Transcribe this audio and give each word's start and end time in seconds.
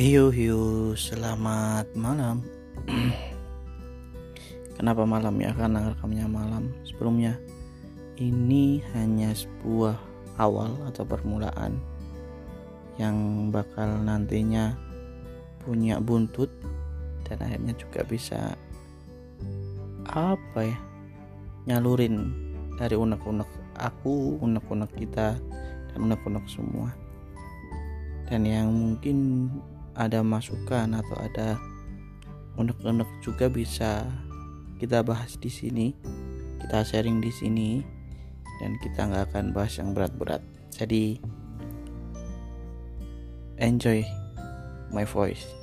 Hiu 0.00 0.32
hiu, 0.32 0.96
selamat 0.96 1.92
malam. 1.92 2.40
Kenapa 4.80 5.04
malam 5.04 5.36
ya? 5.36 5.52
Karena 5.52 5.92
rekamnya 5.92 6.24
malam. 6.24 6.72
Sebelumnya, 6.88 7.36
ini 8.16 8.80
hanya 8.96 9.36
sebuah 9.36 10.00
awal 10.40 10.72
atau 10.88 11.04
permulaan 11.04 11.76
yang 12.96 13.52
bakal 13.52 14.00
nantinya 14.00 14.72
punya 15.68 16.00
buntut 16.00 16.48
dan 17.28 17.44
akhirnya 17.44 17.76
juga 17.76 18.00
bisa 18.00 18.56
apa 20.08 20.64
ya 20.64 20.80
nyalurin 21.68 22.32
dari 22.80 22.96
unek-unek 22.96 23.76
aku, 23.76 24.40
unek-unek 24.40 24.96
kita, 24.96 25.36
dan 25.92 25.98
unek-unek 26.00 26.48
semua. 26.48 26.88
Dan 28.32 28.48
yang 28.48 28.72
mungkin 28.72 29.44
ada 29.94 30.22
masukan 30.22 30.90
atau 30.94 31.16
ada 31.20 31.58
unek-unek 32.58 33.08
juga 33.22 33.46
bisa 33.50 34.06
kita 34.80 35.04
bahas 35.04 35.36
di 35.36 35.52
sini, 35.52 35.92
kita 36.64 36.82
sharing 36.84 37.20
di 37.20 37.28
sini, 37.28 37.70
dan 38.60 38.76
kita 38.80 39.08
nggak 39.08 39.32
akan 39.32 39.52
bahas 39.52 39.76
yang 39.76 39.92
berat-berat. 39.92 40.40
Jadi 40.72 41.20
enjoy 43.60 44.00
my 44.88 45.04
voice. 45.04 45.59